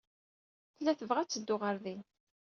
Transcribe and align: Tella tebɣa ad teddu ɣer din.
Tella 0.75 0.93
tebɣa 0.99 1.19
ad 1.21 1.29
teddu 1.29 1.55
ɣer 1.61 1.75
din. 1.83 2.01